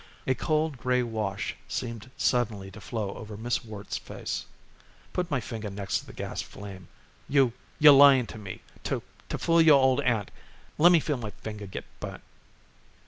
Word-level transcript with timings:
A 0.25 0.33
cold 0.33 0.77
gray 0.79 1.03
wash 1.03 1.55
seemed 1.67 2.09
suddenly 2.17 2.71
to 2.71 2.81
flow 2.81 3.13
over 3.13 3.37
Miss 3.37 3.63
Worte's 3.63 3.99
face. 3.99 4.47
"Put 5.13 5.29
my 5.29 5.39
finger 5.39 5.69
next 5.69 5.99
to 5.99 6.05
the 6.07 6.11
gas 6.13 6.41
flame. 6.41 6.87
You 7.29 7.53
you're 7.77 7.93
lying 7.93 8.25
to 8.25 8.39
me 8.39 8.61
to 8.85 9.03
to 9.29 9.37
fool 9.37 9.61
your 9.61 9.79
old 9.79 10.01
aunt. 10.01 10.31
Lemme 10.79 10.99
feel 10.99 11.17
my 11.17 11.29
finger 11.29 11.67
get 11.67 11.85
burnt." 11.99 12.23